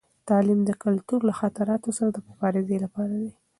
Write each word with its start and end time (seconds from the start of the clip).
تعلیم 0.29 0.59
د 0.65 0.71
کلتور 0.83 1.19
له 1.29 1.33
خطراتو 1.39 1.89
سره 1.97 2.09
د 2.13 2.17
مبارزې 2.27 2.77
لپاره 2.85 3.13
دی. 3.21 3.31